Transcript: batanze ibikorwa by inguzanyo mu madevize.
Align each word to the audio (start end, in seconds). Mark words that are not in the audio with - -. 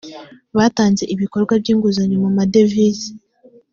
batanze 0.57 1.03
ibikorwa 1.13 1.53
by 1.61 1.67
inguzanyo 1.73 2.17
mu 2.23 2.29
madevize. 2.37 3.07